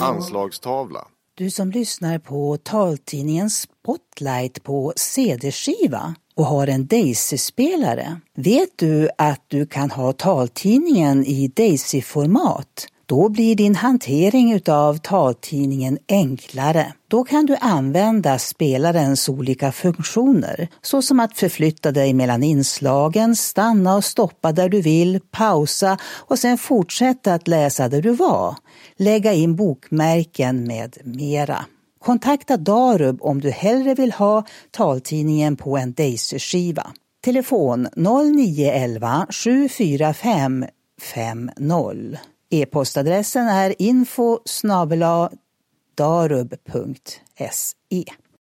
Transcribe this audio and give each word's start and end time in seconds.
Anslagstavla. 0.00 1.06
Du 1.34 1.50
som 1.50 1.70
lyssnar 1.70 2.18
på 2.18 2.56
taltidningen 2.56 3.50
Spotlight 3.50 4.62
på 4.62 4.92
CD-skiva 4.96 6.14
och 6.34 6.44
har 6.44 6.66
en 6.66 6.86
Daisy-spelare. 6.86 8.20
Vet 8.34 8.78
du 8.78 9.08
att 9.18 9.44
du 9.48 9.66
kan 9.66 9.90
ha 9.90 10.12
taltidningen 10.12 11.26
i 11.26 11.48
Daisy-format? 11.48 12.86
Då 13.12 13.28
blir 13.28 13.56
din 13.56 13.74
hantering 13.74 14.52
utav 14.52 14.98
taltidningen 14.98 15.98
enklare. 16.08 16.92
Då 17.08 17.24
kan 17.24 17.46
du 17.46 17.56
använda 17.60 18.38
spelarens 18.38 19.28
olika 19.28 19.72
funktioner, 19.72 20.68
såsom 20.82 21.20
att 21.20 21.38
förflytta 21.38 21.90
dig 21.90 22.14
mellan 22.14 22.42
inslagen, 22.42 23.36
stanna 23.36 23.96
och 23.96 24.04
stoppa 24.04 24.52
där 24.52 24.68
du 24.68 24.80
vill, 24.80 25.20
pausa 25.30 25.98
och 26.04 26.38
sen 26.38 26.58
fortsätta 26.58 27.34
att 27.34 27.48
läsa 27.48 27.88
där 27.88 28.02
du 28.02 28.10
var, 28.10 28.56
lägga 28.96 29.32
in 29.32 29.56
bokmärken 29.56 30.64
med 30.64 30.96
mera. 31.04 31.64
Kontakta 32.04 32.56
Darub 32.56 33.22
om 33.22 33.40
du 33.40 33.50
hellre 33.50 33.94
vill 33.94 34.12
ha 34.12 34.44
taltidningen 34.70 35.56
på 35.56 35.76
en 35.76 35.92
Daisy-skiva. 35.92 36.86
Telefon 37.24 37.88
0911 37.96 39.26
745 39.30 40.64
50. 41.02 42.31
E-postadressen 42.54 43.48
är 43.48 43.82
info 43.82 44.38
darub.se 45.94 48.04